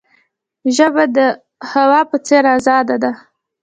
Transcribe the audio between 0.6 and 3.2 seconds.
ژبه د هوا په څیر آزاده ده.